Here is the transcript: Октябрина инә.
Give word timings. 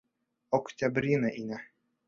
Октябрина 0.59 1.33
инә. 1.43 1.63